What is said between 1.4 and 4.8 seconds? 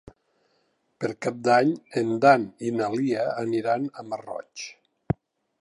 d'Any en Dan i na Lia aniran al Masroig.